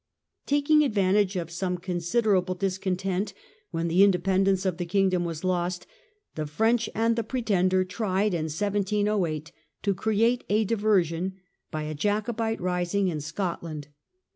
[0.47, 3.35] Taking advantage ot some considerable discontent
[3.69, 5.85] when the independence of the kingdom was lost,
[6.33, 9.51] the French and the Pretender tried in 1708
[9.83, 10.39] to apaquet.
[10.47, 11.35] ^^^^^^^ diversion,
[11.69, 13.89] by a Jacobite rising in Scotland.